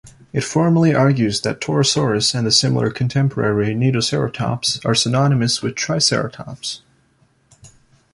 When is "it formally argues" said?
0.33-1.41